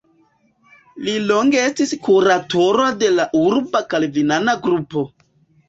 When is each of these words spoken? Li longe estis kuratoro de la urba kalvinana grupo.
Li 1.07 1.13
longe 1.31 1.59
estis 1.65 1.93
kuratoro 2.09 2.89
de 3.05 3.13
la 3.21 3.29
urba 3.45 3.85
kalvinana 3.95 4.59
grupo. 4.67 5.09